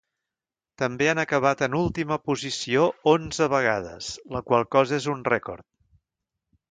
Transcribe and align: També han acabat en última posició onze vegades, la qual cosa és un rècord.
També 0.81 1.09
han 1.09 1.19
acabat 1.23 1.59
en 1.65 1.75
última 1.79 2.17
posició 2.29 2.85
onze 3.11 3.49
vegades, 3.55 4.09
la 4.37 4.41
qual 4.51 4.69
cosa 4.77 4.99
és 5.03 5.07
un 5.17 5.23
rècord. 5.33 5.67